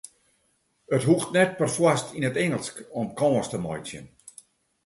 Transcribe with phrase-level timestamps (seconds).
[0.97, 4.05] It hoecht net perfoarst yn it Ingelsk om kâns te meitsjen.